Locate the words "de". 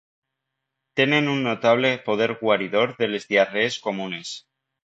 3.03-3.13